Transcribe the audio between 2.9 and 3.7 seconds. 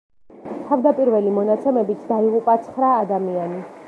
ადამიანი.